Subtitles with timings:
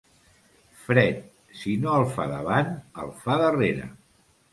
[0.85, 1.19] Fred,
[1.59, 2.71] si no el fa davant,
[3.05, 3.87] el fa darrere.